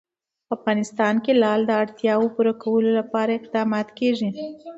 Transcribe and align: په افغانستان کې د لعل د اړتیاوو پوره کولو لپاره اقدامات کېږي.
په 0.47 0.53
افغانستان 0.57 1.15
کې 1.23 1.31
د 1.33 1.37
لعل 1.43 1.61
د 1.67 1.71
اړتیاوو 1.83 2.33
پوره 2.35 2.53
کولو 2.63 2.89
لپاره 2.99 3.31
اقدامات 3.39 3.87
کېږي. 3.99 4.29